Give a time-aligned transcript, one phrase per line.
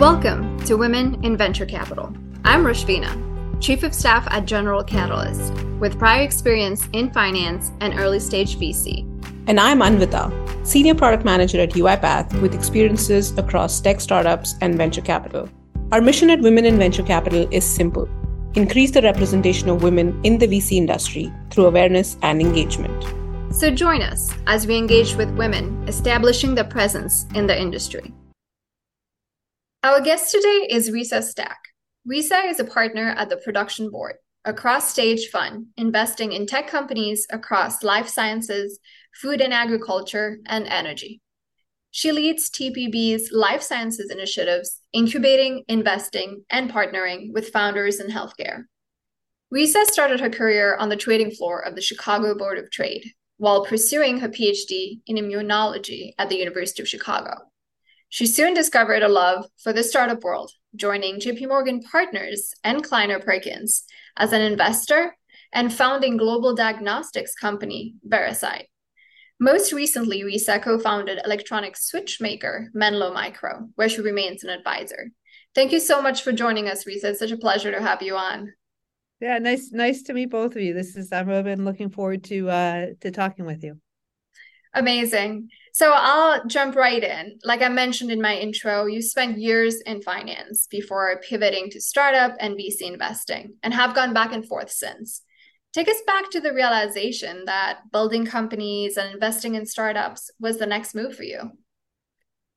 [0.00, 2.10] Welcome to Women in Venture Capital.
[2.42, 8.18] I'm Rushvina, Chief of Staff at General Catalyst, with prior experience in finance and early
[8.18, 9.00] stage VC.
[9.46, 10.32] And I'm Anvita,
[10.66, 15.50] Senior Product Manager at UiPath with experiences across tech startups and venture capital.
[15.92, 18.08] Our mission at Women in Venture Capital is simple
[18.54, 23.04] increase the representation of women in the VC industry through awareness and engagement.
[23.54, 28.14] So join us as we engage with women establishing their presence in the industry.
[29.82, 31.58] Our guest today is Risa Stack.
[32.06, 36.68] Risa is a partner at the Production Board, a cross stage fund investing in tech
[36.68, 38.78] companies across life sciences,
[39.22, 41.22] food and agriculture, and energy.
[41.92, 48.64] She leads TPB's life sciences initiatives, incubating, investing, and partnering with founders in healthcare.
[49.50, 53.64] Risa started her career on the trading floor of the Chicago Board of Trade while
[53.64, 57.32] pursuing her PhD in immunology at the University of Chicago.
[58.12, 63.20] She soon discovered a love for the startup world, joining JP Morgan Partners and Kleiner
[63.20, 63.84] Perkins
[64.16, 65.16] as an investor
[65.52, 68.66] and founding global diagnostics company Veracyte.
[69.38, 75.12] Most recently, Risa co founded electronic switch maker Menlo Micro, where she remains an advisor.
[75.54, 77.04] Thank you so much for joining us, Risa.
[77.04, 78.52] It's such a pleasure to have you on.
[79.20, 80.74] Yeah, nice, nice to meet both of you.
[80.74, 83.78] This is I've been looking forward to uh to talking with you.
[84.74, 85.48] Amazing.
[85.72, 87.38] So I'll jump right in.
[87.44, 92.34] Like I mentioned in my intro, you spent years in finance before pivoting to startup
[92.40, 95.22] and VC investing and have gone back and forth since.
[95.72, 100.66] Take us back to the realization that building companies and investing in startups was the
[100.66, 101.52] next move for you.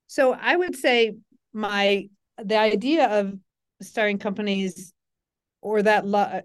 [0.07, 1.17] So I would say
[1.53, 2.09] my
[2.43, 3.37] the idea of
[3.81, 4.93] starting companies
[5.61, 6.41] or that lo-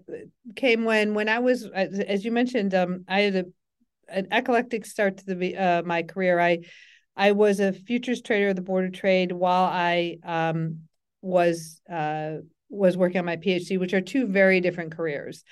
[0.55, 3.45] came when when I was as you mentioned um, I had a
[4.11, 6.39] an eclectic start to the uh, my career.
[6.39, 6.59] I
[7.15, 10.81] I was a futures trader at the Board of Trade while I um,
[11.21, 12.37] was uh,
[12.69, 15.43] was working on my PhD, which are two very different careers.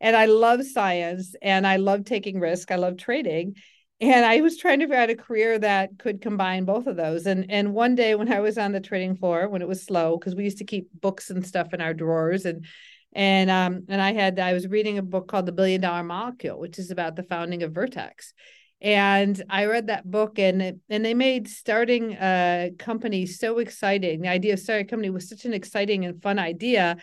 [0.00, 2.70] And I love science and I love taking risk.
[2.70, 3.56] I love trading.
[3.98, 7.26] And I was trying to figure out a career that could combine both of those.
[7.26, 10.18] And and one day when I was on the trading floor, when it was slow,
[10.18, 12.66] because we used to keep books and stuff in our drawers and
[13.12, 16.58] and um and I had I was reading a book called The Billion Dollar Molecule,
[16.58, 18.32] which is about the founding of Vertex.
[18.80, 24.20] And I read that book and it, and they made starting a company so exciting.
[24.20, 26.98] The idea of starting a company was such an exciting and fun idea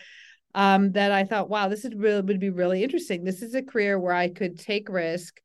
[0.54, 3.24] um, that I thought, wow, this is really would be really interesting.
[3.24, 5.40] This is a career where I could take risk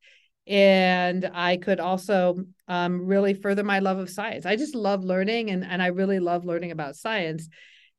[0.46, 4.46] and I could also um, really further my love of science.
[4.46, 7.48] I just love learning and, and I really love learning about science.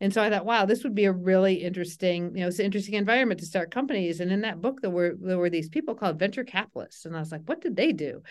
[0.01, 2.65] And so I thought, wow, this would be a really interesting, you know, it's an
[2.65, 4.19] interesting environment to start companies.
[4.19, 7.19] And in that book, there were there were these people called venture capitalists, and I
[7.19, 8.23] was like, what did they do?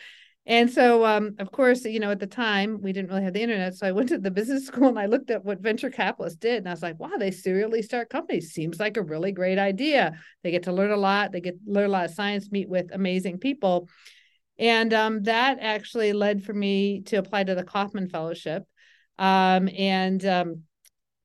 [0.47, 3.43] And so, um, of course, you know, at the time we didn't really have the
[3.43, 6.41] internet, so I went to the business school and I looked at what venture capitalists
[6.41, 8.51] did, and I was like, wow, they serially start companies.
[8.51, 10.19] Seems like a really great idea.
[10.43, 11.31] They get to learn a lot.
[11.31, 13.89] They get learn a lot of science, meet with amazing people,
[14.59, 18.65] and um, that actually led for me to apply to the Kauffman Fellowship,
[19.21, 20.63] um, and um,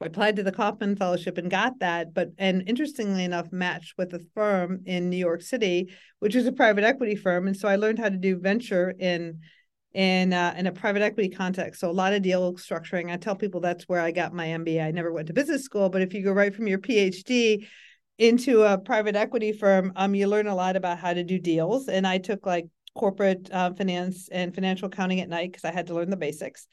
[0.01, 4.13] I applied to the Kauffman Fellowship and got that, but and interestingly enough, matched with
[4.13, 5.89] a firm in New York City,
[6.19, 9.39] which is a private equity firm, and so I learned how to do venture in
[9.93, 11.79] in uh, in a private equity context.
[11.79, 13.09] So a lot of deal structuring.
[13.09, 14.83] I tell people that's where I got my MBA.
[14.83, 17.65] I never went to business school, but if you go right from your PhD
[18.17, 21.87] into a private equity firm, um, you learn a lot about how to do deals.
[21.87, 25.87] And I took like corporate uh, finance and financial accounting at night because I had
[25.87, 26.67] to learn the basics.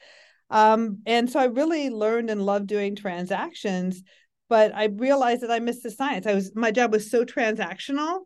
[0.49, 4.03] Um, and so I really learned and loved doing transactions,
[4.49, 6.27] but I realized that I missed the science.
[6.27, 8.19] I was my job was so transactional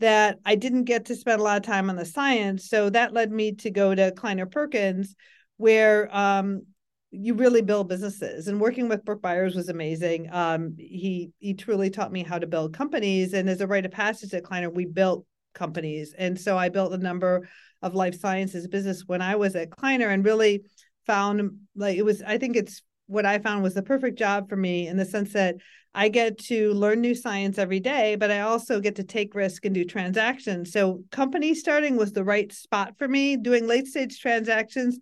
[0.00, 2.68] that I didn't get to spend a lot of time on the science.
[2.68, 5.14] So that led me to go to Kleiner Perkins,
[5.56, 6.62] where um,
[7.10, 8.48] you really build businesses.
[8.48, 10.28] And working with Brook Byers was amazing.
[10.32, 13.32] Um, he he truly taught me how to build companies.
[13.32, 15.24] And as a rite of passage at Kleiner, we built
[15.54, 16.14] companies.
[16.16, 17.48] And so I built a number
[17.82, 20.64] of life sciences business when I was at Kleiner and really
[21.08, 24.48] found um, like it was i think it's what i found was the perfect job
[24.48, 25.56] for me in the sense that
[25.94, 29.64] i get to learn new science every day but i also get to take risk
[29.64, 30.70] and do transactions.
[30.70, 33.36] So company starting was the right spot for me.
[33.36, 34.98] Doing late stage transactions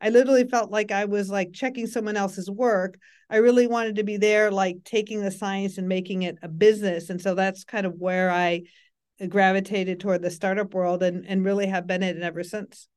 [0.00, 2.98] i literally felt like i was like checking someone else's work.
[3.28, 7.10] I really wanted to be there like taking the science and making it a business.
[7.10, 8.62] And so that's kind of where i
[9.28, 12.88] gravitated toward the startup world and and really have been in it ever since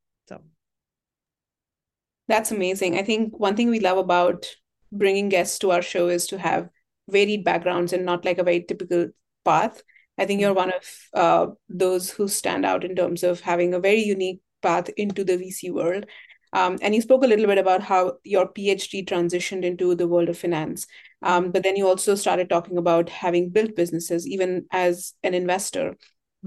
[2.27, 2.97] that's amazing.
[2.97, 4.45] I think one thing we love about
[4.91, 6.69] bringing guests to our show is to have
[7.09, 9.09] varied backgrounds and not like a very typical
[9.43, 9.81] path.
[10.17, 13.79] I think you're one of uh, those who stand out in terms of having a
[13.79, 16.05] very unique path into the VC world.
[16.53, 20.29] Um, and you spoke a little bit about how your PhD transitioned into the world
[20.29, 20.85] of finance.
[21.23, 25.97] Um, but then you also started talking about having built businesses, even as an investor.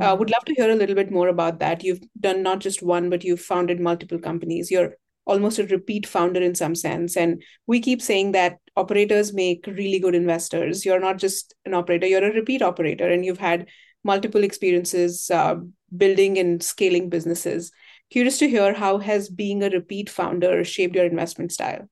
[0.01, 1.83] Uh, would love to hear a little bit more about that.
[1.83, 4.71] You've done not just one, but you've founded multiple companies.
[4.71, 4.95] You're
[5.27, 7.17] almost a repeat founder in some sense.
[7.17, 10.85] And we keep saying that operators make really good investors.
[10.85, 13.67] You're not just an operator, you're a repeat operator, and you've had
[14.05, 15.57] multiple experiences uh,
[15.97, 17.73] building and scaling businesses.
[18.11, 21.89] Curious to hear how has being a repeat founder shaped your investment style?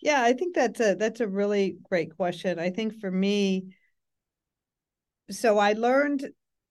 [0.00, 2.58] Yeah, I think that's a that's a really great question.
[2.58, 3.74] I think for me,
[5.30, 6.28] so I learned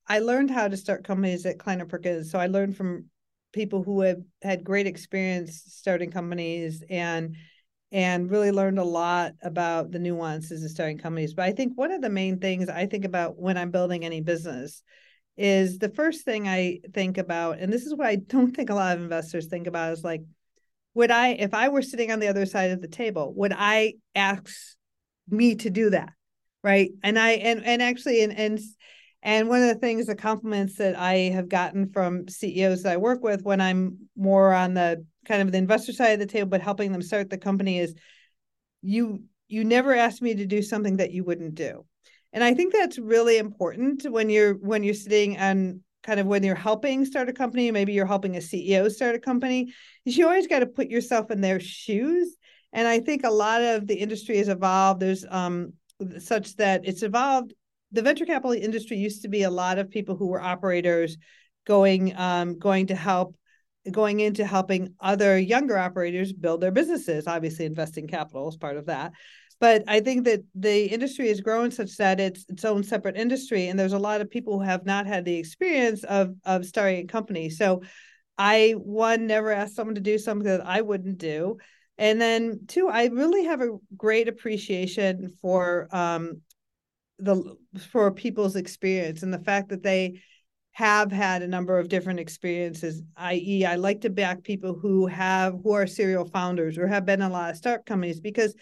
[0.07, 2.31] I learned how to start companies at Kleiner Perkins.
[2.31, 3.06] So I learned from
[3.56, 7.36] people who have had great experience starting companies and
[7.92, 11.34] and really learned a lot about the nuances of starting companies.
[11.34, 14.19] But I think one of the main things I think about when I'm building any
[14.19, 14.84] business
[15.38, 18.75] is the first thing I think about, and this is what I don't think a
[18.75, 20.24] lot of investors think about, is like,
[20.94, 23.94] would I, if I were sitting on the other side of the table, would I
[24.13, 24.52] ask
[25.30, 26.10] me to do that?
[26.63, 26.92] Right.
[27.04, 28.60] And I and and actually and and
[29.25, 32.98] and one of the things, the compliments that I have gotten from CEOs that I
[32.98, 36.48] work with when I'm more on the kind of the investor side of the table,
[36.48, 37.95] but helping them start the company is
[38.83, 41.86] you you never asked me to do something that you wouldn't do.
[42.33, 46.44] And I think that's really important when you're when you're sitting and kind of when
[46.44, 49.74] you're helping start a company, maybe you're helping a CEO start a company,
[50.06, 52.38] is you always got to put yourself in their shoes.
[52.74, 55.00] And I think a lot of the industry has evolved.
[55.00, 55.74] There's um
[56.19, 57.56] such that it's evolved
[57.92, 61.18] the venture capital industry used to be a lot of people who were operators
[61.66, 63.36] going um, going to help
[63.92, 68.88] going into helping other younger operators build their businesses obviously investing capital is part of
[68.88, 69.12] that.
[69.60, 73.68] But i think that the industry has grown such that it's its own separate industry
[73.68, 77.06] and there's a lot of people who have not had the experience of of starting
[77.06, 77.50] a company.
[77.50, 77.81] So
[78.38, 81.58] i one never asked someone to do something that i wouldn't do.
[81.98, 86.42] And then two i really have a great appreciation for um,
[87.20, 87.56] the
[87.92, 90.22] for people's experience and the fact that they
[90.72, 95.56] have had a number of different experiences i.e i like to back people who have
[95.64, 98.54] who are serial founders or have been in a lot of start companies because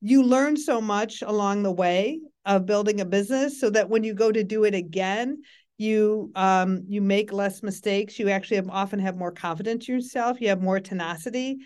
[0.00, 4.14] you learn so much along the way of building a business so that when you
[4.14, 5.42] go to do it again
[5.82, 8.18] you um, you make less mistakes.
[8.18, 10.40] You actually have, often have more confidence in yourself.
[10.40, 11.58] You have more tenacity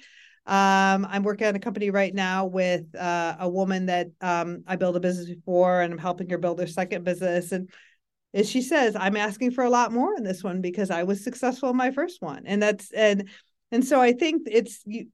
[0.46, 4.76] um, I'm working on a company right now with uh, a woman that um, I
[4.76, 7.50] built a business before, and I'm helping her build her second business.
[7.50, 7.68] And
[8.32, 11.24] as she says, I'm asking for a lot more in this one because I was
[11.24, 13.28] successful in my first one, and that's and
[13.72, 15.08] and so I think it's you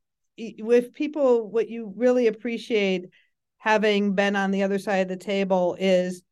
[0.60, 3.06] with people what you really appreciate
[3.58, 6.22] having been on the other side of the table is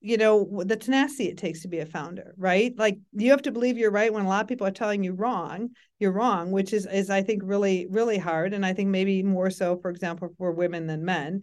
[0.00, 2.72] you know the tenacity it takes to be a founder right?
[2.76, 5.12] Like you have to believe you're right when a lot of people are telling you
[5.12, 9.22] wrong you're wrong which is is i think really really hard and i think maybe
[9.22, 11.42] more so for example for women than men.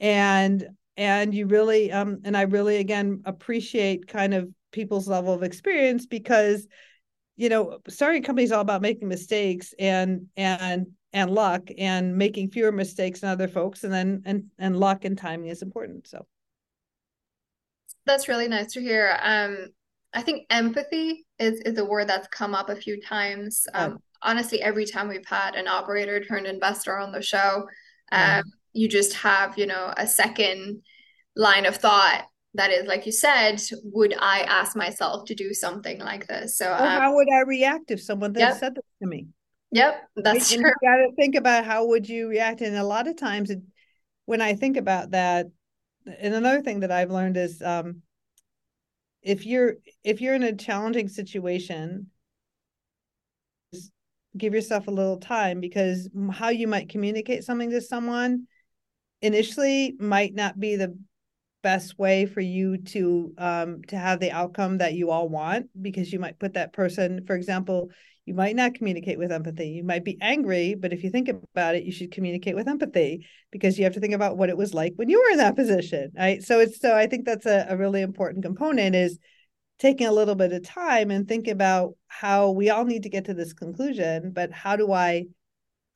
[0.00, 0.66] And
[0.96, 6.06] and you really um and i really again appreciate kind of people's level of experience
[6.06, 6.66] because
[7.36, 12.70] you know starting companies all about making mistakes and and and luck and making fewer
[12.70, 16.26] mistakes than other folks and then and and luck and timing is important so
[18.06, 19.18] that's really nice to hear.
[19.22, 19.68] Um,
[20.12, 23.66] I think empathy is is a word that's come up a few times.
[23.74, 27.66] Um, honestly, every time we've had an operator turned investor on the show,
[28.12, 28.42] um, mm.
[28.72, 30.82] you just have you know a second
[31.36, 35.98] line of thought that is like you said would i ask myself to do something
[36.00, 38.56] like this so um, how would i react if someone yep.
[38.56, 39.28] said that to me
[39.70, 43.06] yep that's true you got to think about how would you react and a lot
[43.06, 43.60] of times it,
[44.26, 45.46] when i think about that
[46.06, 48.02] and another thing that I've learned is um,
[49.22, 52.06] if you're if you're in a challenging situation,
[54.36, 58.46] give yourself a little time because how you might communicate something to someone
[59.22, 60.96] initially might not be the
[61.62, 66.12] best way for you to um, to have the outcome that you all want because
[66.12, 67.90] you might put that person for example
[68.26, 71.74] you might not communicate with empathy you might be angry but if you think about
[71.74, 74.74] it you should communicate with empathy because you have to think about what it was
[74.74, 77.66] like when you were in that position right so it's so i think that's a,
[77.68, 79.18] a really important component is
[79.78, 83.24] taking a little bit of time and think about how we all need to get
[83.24, 85.24] to this conclusion but how do i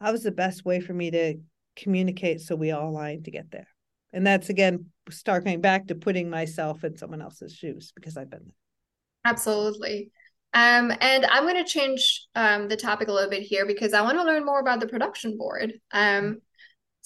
[0.01, 1.37] how's the best way for me to
[1.77, 3.69] communicate so we all align to get there
[4.13, 8.31] and that's again start going back to putting myself in someone else's shoes because I've
[8.31, 9.33] been there.
[9.33, 10.11] Absolutely.
[10.55, 14.03] Um, and I'm going to change um, the topic a little bit here because I
[14.03, 15.75] want to learn more about the production board.
[15.93, 16.41] Um,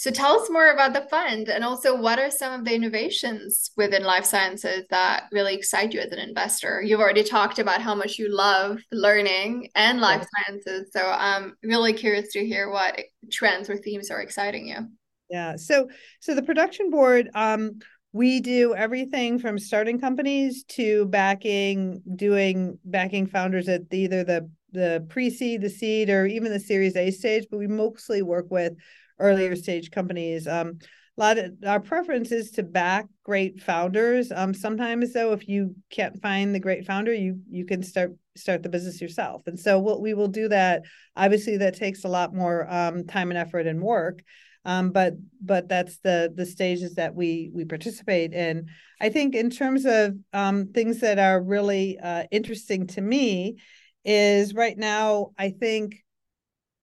[0.01, 3.73] So tell us more about the fund and also what are some of the innovations
[3.77, 6.81] within life sciences that really excite you as an investor?
[6.81, 10.45] You've already talked about how much you love learning and life yeah.
[10.45, 10.91] sciences.
[10.93, 13.01] So I'm really curious to hear what
[13.33, 14.87] trends or themes are exciting you.
[15.31, 15.57] Yeah.
[15.57, 15.89] So
[16.21, 17.81] so the production board um
[18.13, 24.51] we do everything from starting companies to backing doing backing founders at the, either the
[24.73, 28.75] the pre-seed, the seed, or even the Series A stage, but we mostly work with
[29.19, 30.47] earlier stage companies.
[30.47, 30.79] Um,
[31.17, 34.31] a lot of our preference is to back great founders.
[34.31, 38.63] Um, sometimes though, if you can't find the great founder, you you can start start
[38.63, 39.43] the business yourself.
[39.47, 40.83] And so what we will do that.
[41.17, 44.23] Obviously, that takes a lot more um, time and effort and work.
[44.69, 48.67] Um, but but that's the the stages that we we participate in.
[49.01, 53.57] I think in terms of um, things that are really uh, interesting to me
[54.05, 55.31] is right now.
[55.39, 56.05] I think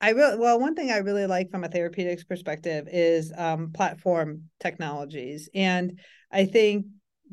[0.01, 4.46] I really well, one thing I really like from a therapeutics perspective is um, platform
[4.60, 6.00] technologies, and
[6.32, 6.88] I think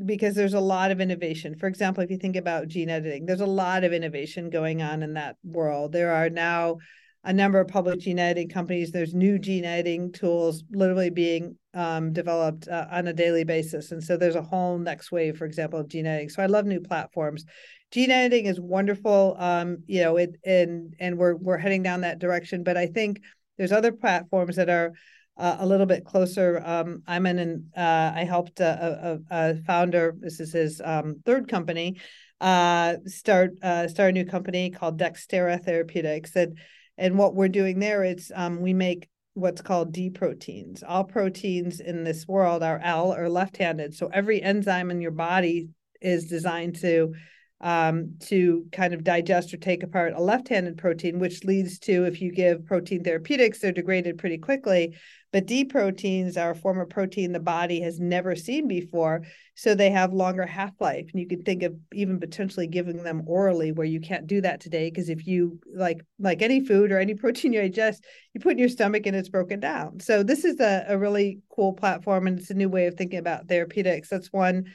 [0.05, 1.57] because there's a lot of innovation.
[1.57, 5.03] For example, if you think about gene editing, there's a lot of innovation going on
[5.03, 5.93] in that world.
[5.93, 6.77] There are now
[7.25, 8.91] a number of public gene editing companies.
[8.91, 14.03] There's new gene editing tools literally being um, developed uh, on a daily basis, and
[14.03, 16.29] so there's a whole next wave, for example, of gene editing.
[16.29, 17.45] So I love new platforms
[17.93, 19.37] gene editing is wonderful.
[19.39, 22.65] Um, you know, it and and we're we're heading down that direction.
[22.65, 23.21] But I think
[23.59, 24.95] there's other platforms that are
[25.37, 26.61] uh, a little bit closer.
[26.65, 30.15] Um, I'm in, an, uh, I helped a, a, a, founder.
[30.19, 31.99] This is his um, third company.
[32.41, 36.59] Uh, start uh, start a new company called Dexterra Therapeutics, and
[36.99, 40.83] and what we're doing there is um, we make what's called D proteins.
[40.83, 45.69] All proteins in this world are L or left-handed, so every enzyme in your body
[46.01, 47.15] is designed to
[47.63, 52.21] um, to kind of digest or take apart a left-handed protein, which leads to if
[52.21, 54.97] you give protein therapeutics, they're degraded pretty quickly.
[55.33, 59.23] But D proteins are a form of protein the body has never seen before,
[59.55, 61.07] so they have longer half-life.
[61.11, 64.61] And you can think of even potentially giving them orally, where you can't do that
[64.61, 68.05] today because if you like like any food or any protein you digest,
[68.35, 70.01] you put in your stomach and it's broken down.
[70.01, 73.21] So this is a, a really cool platform, and it's a new way of thinking
[73.21, 74.09] about therapeutics.
[74.09, 74.67] That's one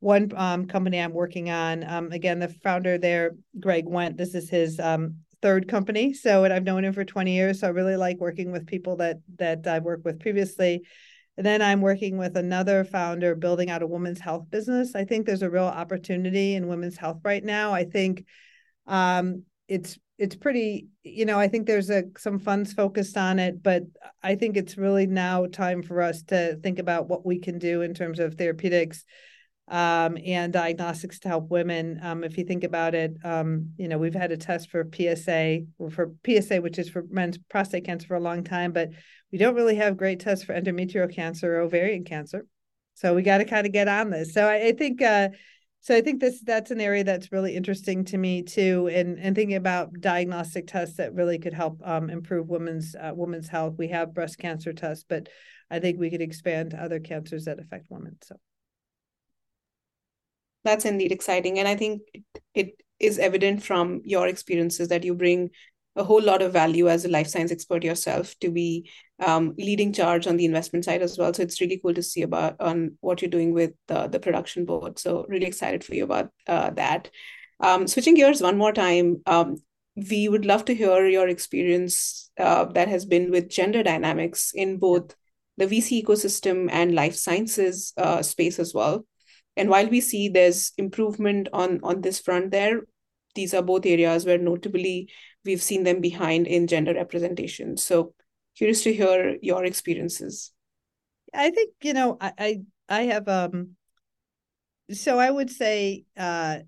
[0.00, 1.84] one um, company I'm working on.
[1.84, 6.14] Um, again, the founder there, Greg Went, this is his um, third company.
[6.14, 7.60] So, and I've known him for 20 years.
[7.60, 10.82] So I really like working with people that that I've worked with previously.
[11.36, 14.94] And then I'm working with another founder building out a women's health business.
[14.94, 17.72] I think there's a real opportunity in women's health right now.
[17.72, 18.24] I think
[18.86, 23.62] um, it's it's pretty, you know, I think there's a some funds focused on it,
[23.62, 23.84] but
[24.22, 27.80] I think it's really now time for us to think about what we can do
[27.82, 29.04] in terms of therapeutics
[29.70, 32.00] um, and diagnostics to help women.
[32.02, 35.60] Um, if you think about it, um, you know, we've had a test for PSA,
[35.90, 38.90] for PSA, which is for men's prostate cancer for a long time, but
[39.30, 42.46] we don't really have great tests for endometrial cancer or ovarian cancer.
[42.94, 44.34] So we got to kind of get on this.
[44.34, 45.28] So I, I think, uh,
[45.82, 49.34] so I think this that's an area that's really interesting to me too, and and
[49.34, 53.76] thinking about diagnostic tests that really could help um, improve women's uh, women's health.
[53.78, 55.30] We have breast cancer tests, but
[55.70, 58.18] I think we could expand to other cancers that affect women.
[58.22, 58.36] So
[60.64, 61.58] that's indeed exciting.
[61.58, 62.02] And i think
[62.54, 65.50] it is evident from your experiences that you bring
[65.96, 68.88] a whole lot of value as a life science expert yourself to be
[69.18, 71.34] um, leading charge on the investment side as well.
[71.34, 74.64] So it's really cool to see about on what you're doing with the, the production
[74.64, 74.98] board.
[74.98, 77.10] So really excited for you about uh, that.
[77.58, 79.56] Um, switching gears one more time um,
[79.94, 84.78] we would love to hear your experience uh, that has been with gender dynamics in
[84.78, 85.14] both
[85.58, 89.04] the vc ecosystem and life sciences uh, space as well
[89.60, 92.80] and while we see there's improvement on on this front there
[93.34, 95.08] these are both areas where notably
[95.44, 98.14] we've seen them behind in gender representation so
[98.56, 100.52] curious to hear your experiences
[101.34, 103.76] i think you know i i, I have um
[104.90, 106.60] so i would say uh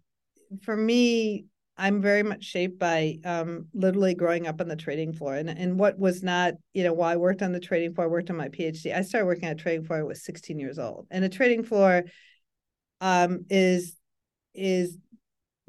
[0.62, 1.46] for me
[1.76, 5.34] I'm very much shaped by um, literally growing up on the trading floor.
[5.34, 8.11] And, and what was not, you know, while I worked on the trading floor, I
[8.11, 8.94] worked on my PhD.
[8.94, 11.06] I started working on a trading floor I was 16 years old.
[11.11, 12.04] And a trading floor
[13.02, 13.97] um, is
[14.54, 14.97] is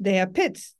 [0.00, 0.74] they have pits.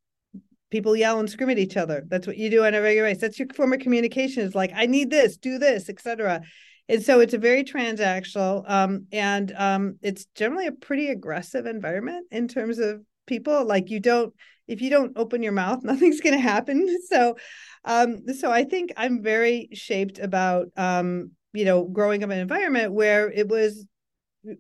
[0.71, 2.05] People yell and scream at each other.
[2.09, 3.21] That's what you do on a regular basis.
[3.21, 4.43] That's your form of communication.
[4.43, 6.41] Is like, I need this, do this, etc.
[6.89, 12.27] And so it's a very transactional, um, and um, it's generally a pretty aggressive environment
[12.31, 13.65] in terms of people.
[13.65, 14.35] Like you don't,
[14.69, 16.87] if you don't open your mouth, nothing's going to happen.
[17.09, 17.37] So,
[17.85, 22.43] um, so I think I'm very shaped about, um, you know, growing up in an
[22.43, 23.87] environment where it was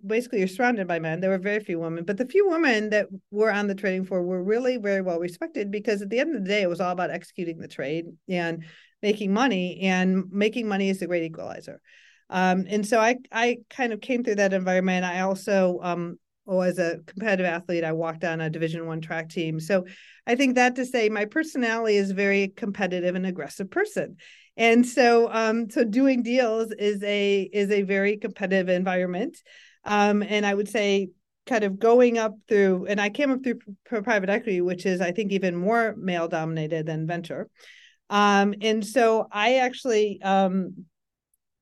[0.06, 1.20] basically you're surrounded by men.
[1.20, 4.22] There were very few women, but the few women that were on the trading floor
[4.22, 6.92] were really very well respected because at the end of the day, it was all
[6.92, 8.64] about executing the trade and
[9.02, 9.80] making money.
[9.82, 11.80] And making money is a great equalizer.
[12.30, 15.04] Um, and so I I kind of came through that environment.
[15.04, 19.28] I also um, oh, as a competitive athlete, I walked on a Division One track
[19.28, 19.60] team.
[19.60, 19.84] So
[20.26, 24.16] I think that to say my personality is very competitive and aggressive person.
[24.56, 29.38] And so um, so doing deals is a is a very competitive environment.
[29.84, 31.10] Um, and I would say
[31.46, 33.58] kind of going up through and I came up through
[34.02, 37.48] private equity, which is I think even more male dominated than venture.
[38.10, 40.86] Um, and so I actually um,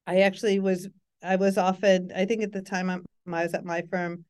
[0.06, 0.88] I actually was
[1.22, 4.24] I was often I think at the time I'm, I was at my firm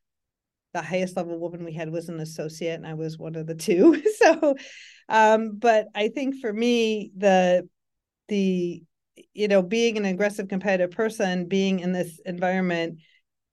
[0.75, 3.55] the highest level woman we had was an associate and I was one of the
[3.55, 4.03] two.
[4.17, 4.55] so
[5.09, 7.69] um but I think for me the
[8.29, 8.83] the
[9.35, 12.99] you know being an aggressive competitive person being in this environment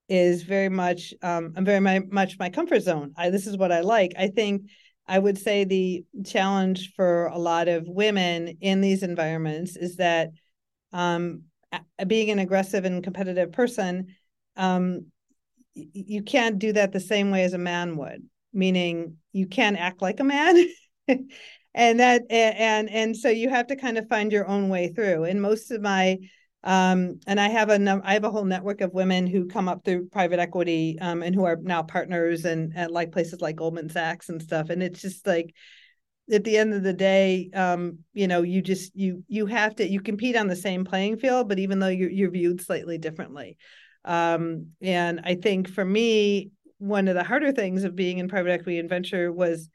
[0.09, 3.13] is very much um I'm very my, much my comfort zone.
[3.15, 4.13] I this is what I like.
[4.17, 4.63] I think
[5.07, 10.29] I would say the challenge for a lot of women in these environments is that
[10.91, 11.43] um
[12.07, 14.07] being an aggressive and competitive person
[14.57, 15.05] um
[15.75, 20.01] you can't do that the same way as a man would meaning you can't act
[20.01, 20.67] like a man
[21.07, 25.23] and that and and so you have to kind of find your own way through
[25.25, 26.17] and most of my
[26.63, 29.85] um and i have a i have a whole network of women who come up
[29.85, 33.89] through private equity um and who are now partners and at like places like goldman
[33.89, 34.69] sachs and stuff.
[34.69, 35.53] And it's just like
[36.31, 39.87] at the end of the day um you know you just you you have to
[39.87, 43.57] you compete on the same playing field but even though you're, you're viewed slightly differently.
[44.05, 48.51] Um, and I think for me, one of the harder things of being in private
[48.51, 49.69] equity and venture was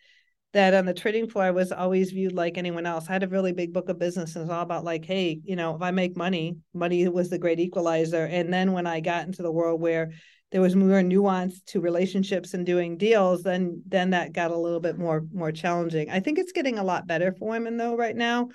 [0.54, 3.08] that on the trading floor, I was always viewed like anyone else.
[3.08, 5.40] I had a really big book of business and it was all about like, hey,
[5.44, 8.24] you know, if I make money, money was the great equalizer.
[8.24, 10.12] And then when I got into the world where
[10.50, 14.80] there was more nuance to relationships and doing deals, then then that got a little
[14.80, 16.10] bit more more challenging.
[16.10, 18.48] I think it's getting a lot better for women though right now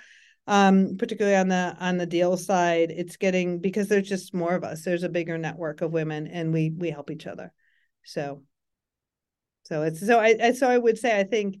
[0.46, 4.64] um, particularly on the on the deal side it's getting because there's just more of
[4.64, 7.52] us there's a bigger network of women and we we help each other
[8.04, 8.42] so
[9.62, 11.58] so it's so i so i would say i think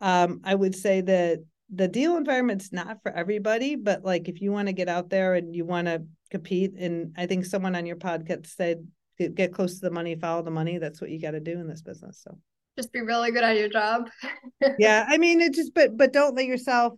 [0.00, 1.38] um i would say that
[1.72, 5.34] the deal environment's not for everybody but like if you want to get out there
[5.34, 8.86] and you want to compete and i think someone on your podcast said
[9.34, 11.68] get close to the money follow the money that's what you got to do in
[11.68, 12.38] this business so.
[12.78, 14.08] Just be really good at your job.
[14.78, 16.94] Yeah i mean it just but but don't let yourself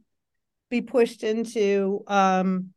[0.73, 2.71] be pushed into um,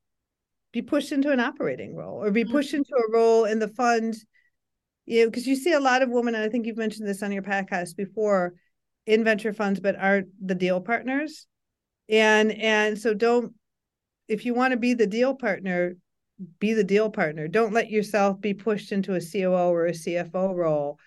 [0.73, 2.51] be pushed into an operating role or be mm-hmm.
[2.51, 4.15] pushed into a role in the fund.
[5.05, 7.21] You know because you see a lot of women and i think you've mentioned this
[7.21, 8.55] on your podcast before
[9.05, 11.47] in venture funds but aren't the deal partners.
[12.09, 13.53] And and so don't
[14.27, 15.95] if you want to be the deal partner
[16.59, 17.47] be the deal partner.
[17.47, 20.99] Don't let yourself be pushed into a coo or a cfo role.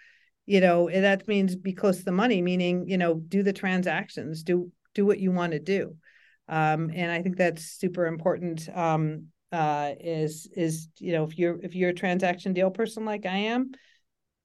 [0.46, 4.42] You know that means be close to the money meaning you know do the transactions
[4.42, 5.96] do do what you want to do.
[6.48, 8.68] Um, and I think that's super important.
[8.74, 13.26] Um, uh, is is you know if you're if you're a transaction deal person like
[13.26, 13.70] I am,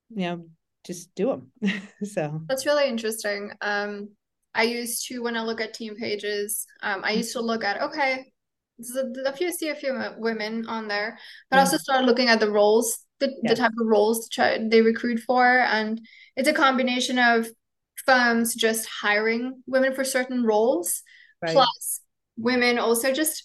[0.09, 0.45] you know,
[0.85, 1.27] just do
[1.61, 1.81] them.
[2.03, 3.51] so that's really interesting.
[3.61, 4.09] Um,
[4.53, 7.81] I used to when I look at team pages, um, I used to look at
[7.81, 8.25] okay,
[9.25, 11.17] a, few see a few women on there,
[11.49, 11.59] but mm-hmm.
[11.59, 13.51] I also started looking at the roles, the, yeah.
[13.51, 15.99] the type of roles they recruit for, and
[16.35, 17.47] it's a combination of
[18.05, 21.03] firms just hiring women for certain roles
[21.43, 21.53] Right.
[21.53, 22.01] Plus,
[22.37, 23.43] women also just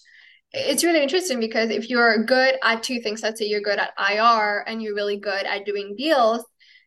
[0.51, 3.93] it's really interesting because if you're good at two things, let's say you're good at
[3.99, 6.43] IR and you're really good at doing deals,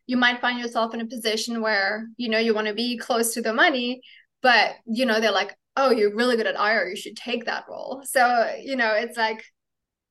[0.07, 3.33] you might find yourself in a position where you know you want to be close
[3.33, 4.01] to the money,
[4.41, 7.65] but you know they're like, oh, you're really good at IR, you should take that
[7.69, 8.01] role.
[8.05, 9.43] So you know it's like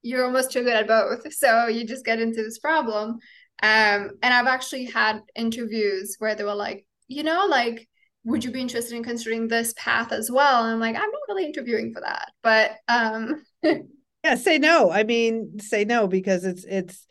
[0.02, 3.18] you're almost too good at both, so you just get into this problem.
[3.62, 7.88] Um, and I've actually had interviews where they were like, you know, like
[8.24, 10.64] would you be interested in considering this path as well?
[10.64, 13.44] And I'm like, I'm not really interviewing for that, but um
[14.24, 14.90] yeah, say no.
[14.90, 17.06] I mean, say no because it's it's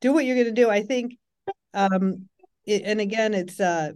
[0.00, 0.68] do what you're going to do.
[0.68, 1.14] I think
[1.74, 2.28] um
[2.64, 3.92] it, and again, it's uh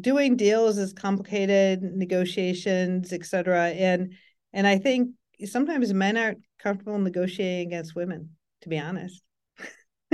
[0.00, 3.68] doing deals is complicated, negotiations, etc.
[3.68, 4.14] And
[4.52, 5.10] and I think
[5.44, 8.30] sometimes men aren't comfortable negotiating against women,
[8.62, 9.22] to be honest.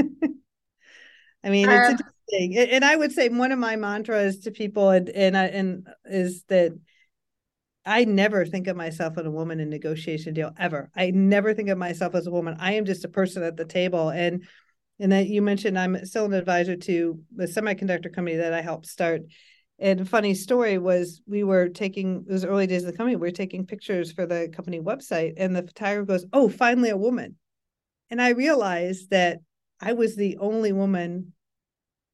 [1.42, 4.90] I mean, it's uh, interesting, and I would say one of my mantras to people,
[4.90, 6.72] and and, I, and is that
[7.84, 10.90] I never think of myself as a woman in negotiation deal ever.
[10.94, 12.56] I never think of myself as a woman.
[12.58, 14.44] I am just a person at the table, and
[15.00, 18.86] and that you mentioned I'm still an advisor to the semiconductor company that I helped
[18.86, 19.22] start.
[19.78, 23.16] And funny story was we were taking it was early days of the company.
[23.16, 26.96] We were taking pictures for the company website, and the photographer goes, "Oh, finally a
[26.96, 27.36] woman,"
[28.10, 29.38] and I realized that
[29.80, 31.32] I was the only woman.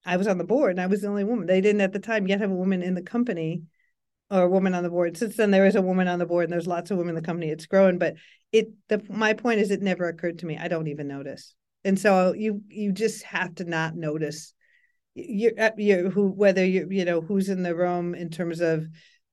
[0.04, 1.46] I was on the board and I was the only woman.
[1.46, 3.62] They didn't at the time yet have a woman in the company
[4.30, 5.16] or a woman on the board.
[5.16, 7.22] Since then, there is a woman on the board, and there's lots of women in
[7.22, 7.50] the company.
[7.50, 8.14] It's growing, but
[8.52, 8.68] it.
[8.88, 10.56] The my point is, it never occurred to me.
[10.56, 11.54] I don't even notice,
[11.86, 14.52] and so you you just have to not notice.
[15.14, 18.86] You uh, you who whether you you know who's in the room in terms of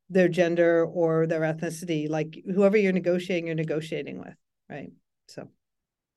[0.10, 4.36] their gender or their ethnicity, like whoever you're negotiating, you're negotiating with,
[4.70, 4.92] right?
[5.28, 5.48] So,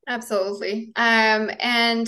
[0.07, 0.93] absolutely.
[0.97, 2.07] Um, and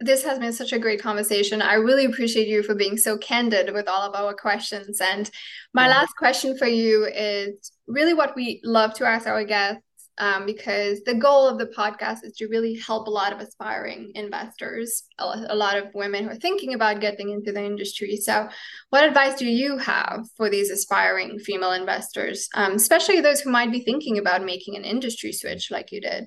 [0.00, 1.62] this has been such a great conversation.
[1.62, 5.00] I really appreciate you for being so candid with all of our questions.
[5.00, 5.30] And
[5.72, 5.94] my yeah.
[5.94, 9.84] last question for you is really what we love to ask our guests
[10.18, 14.12] um, because the goal of the podcast is to really help a lot of aspiring
[14.14, 18.16] investors, a, lot of women who are thinking about getting into the industry.
[18.16, 18.48] So,
[18.90, 23.72] what advice do you have for these aspiring female investors, um, especially those who might
[23.72, 26.26] be thinking about making an industry switch like you did?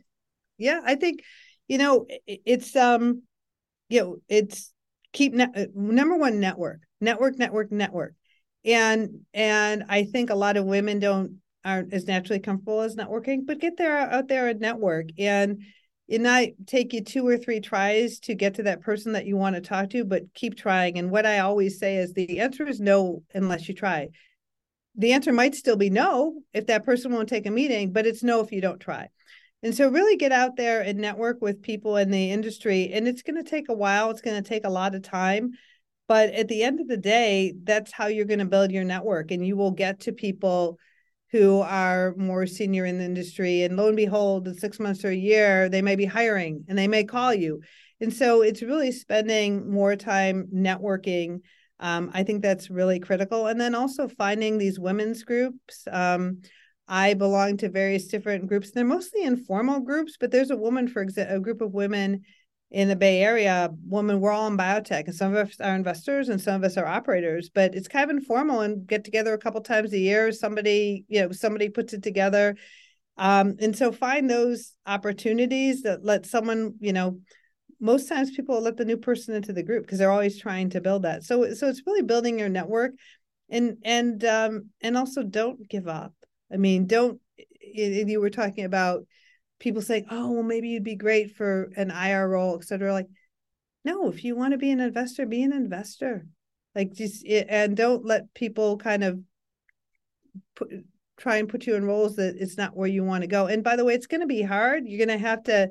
[0.58, 1.22] Yeah, I think
[1.68, 3.24] you know it's um
[3.90, 4.74] you know it's
[5.14, 8.14] keep ne- uh, number one network network network network
[8.66, 13.46] and and i think a lot of women don't aren't as naturally comfortable as networking
[13.46, 15.62] but get there out there and network and
[16.08, 19.36] it might take you two or three tries to get to that person that you
[19.36, 22.68] want to talk to but keep trying and what i always say is the answer
[22.68, 24.08] is no unless you try
[24.96, 28.24] the answer might still be no if that person won't take a meeting but it's
[28.24, 29.08] no if you don't try
[29.64, 32.92] and so really get out there and network with people in the industry.
[32.94, 35.52] And it's going to take a while, it's going to take a lot of time.
[36.08, 39.32] But at the end of the day, that's how you're going to build your network.
[39.32, 40.78] And you will get to people
[41.32, 43.64] who are more senior in the industry.
[43.64, 46.78] And lo and behold, in six months or a year, they may be hiring and
[46.78, 47.62] they may call you.
[48.00, 51.42] And so it's really spending more time networking.
[51.80, 53.48] Um, I think that's really critical.
[53.48, 55.88] And then also finding these women's groups.
[55.92, 56.42] Um,
[56.88, 58.72] I belong to various different groups.
[58.72, 62.22] They're mostly informal groups, but there's a woman, for example, a group of women
[62.70, 66.28] in the Bay Area, women, we're all in biotech, and some of us are investors
[66.30, 69.38] and some of us are operators, but it's kind of informal and get together a
[69.38, 70.32] couple times a year.
[70.32, 72.58] Somebody, you know, somebody puts it together.
[73.16, 77.20] Um, and so find those opportunities that let someone, you know,
[77.80, 80.82] most times people let the new person into the group because they're always trying to
[80.82, 81.24] build that.
[81.24, 82.94] So so it's really building your network
[83.50, 86.14] and and um and also don't give up
[86.52, 87.20] I mean, don't
[87.62, 89.06] you were talking about
[89.60, 93.08] people saying, "Oh, well, maybe you'd be great for an IR role, et cetera." Like,
[93.84, 96.28] no, if you want to be an investor, be an investor.
[96.76, 99.20] Like, just eh, and don't let people kind of
[100.56, 100.70] put,
[101.18, 103.48] try and put you in roles that it's not where you want to go.
[103.48, 104.84] And by the way, it's going to be hard.
[104.86, 105.70] You're going to have to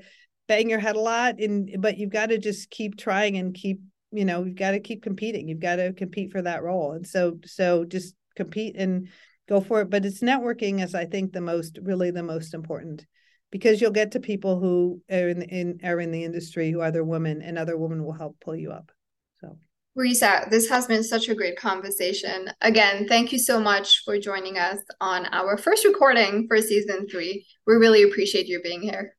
[0.49, 3.81] bang your head a lot, and but you've got to just keep trying and keep,
[4.13, 5.49] you know, you've got to keep competing.
[5.49, 9.09] You've got to compete for that role, and so so just compete and
[9.49, 9.91] go for it.
[9.91, 13.07] But it's networking is, I think, the most really the most important
[13.57, 16.87] because you'll get to people who are in, in are in the industry who are
[16.87, 18.93] other women, and other women will help pull you up.
[19.41, 19.57] So.
[19.99, 22.51] Risa, this has been such a great conversation.
[22.61, 27.47] Again, thank you so much for joining us on our first recording for season three.
[27.67, 29.17] We really appreciate you being here.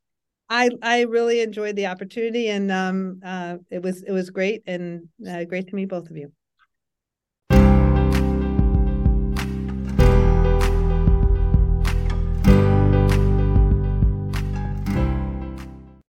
[0.50, 5.10] I I really enjoyed the opportunity, and um, uh, it was it was great and
[5.28, 6.32] uh, great to meet both of you.